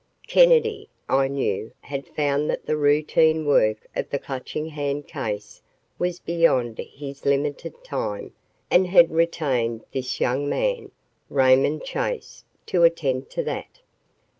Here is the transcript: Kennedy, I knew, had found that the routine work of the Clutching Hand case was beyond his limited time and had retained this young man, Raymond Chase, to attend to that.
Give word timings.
Kennedy, 0.27 0.89
I 1.07 1.27
knew, 1.27 1.73
had 1.81 2.07
found 2.07 2.49
that 2.49 2.65
the 2.65 2.75
routine 2.75 3.45
work 3.45 3.85
of 3.95 4.09
the 4.09 4.17
Clutching 4.17 4.69
Hand 4.69 5.07
case 5.07 5.61
was 5.99 6.19
beyond 6.19 6.79
his 6.79 7.23
limited 7.23 7.83
time 7.83 8.33
and 8.71 8.87
had 8.87 9.11
retained 9.11 9.85
this 9.91 10.19
young 10.19 10.49
man, 10.49 10.89
Raymond 11.29 11.83
Chase, 11.83 12.43
to 12.65 12.81
attend 12.83 13.29
to 13.29 13.43
that. 13.43 13.81